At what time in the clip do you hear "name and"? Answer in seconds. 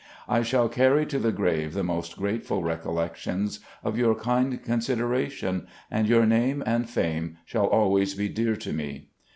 6.25-6.89